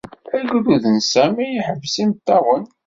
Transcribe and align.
Agerrud 0.35 0.83
n 0.89 0.97
Sami 1.11 1.47
yeḥbes 1.49 1.95
imeṭṭawen. 2.03 2.63